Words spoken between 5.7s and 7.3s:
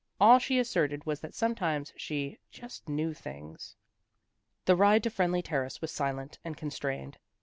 was silent and constrained.